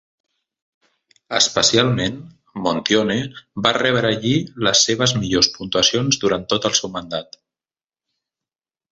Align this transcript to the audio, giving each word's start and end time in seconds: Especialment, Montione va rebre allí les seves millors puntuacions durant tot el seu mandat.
Especialment, 1.39 2.15
Montione 2.67 3.17
va 3.67 3.73
rebre 3.77 4.09
allí 4.15 4.31
les 4.67 4.81
seves 4.87 5.13
millors 5.25 5.49
puntuacions 5.59 6.17
durant 6.25 6.47
tot 6.55 6.65
el 6.71 6.75
seu 6.79 6.91
mandat. 6.97 7.39